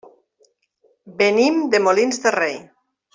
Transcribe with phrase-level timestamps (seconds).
[1.19, 2.57] Venim de Molins de Rei.